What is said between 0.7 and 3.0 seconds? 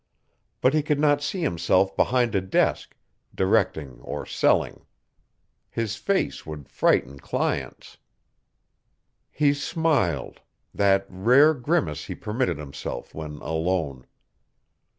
he could not see himself behind a desk,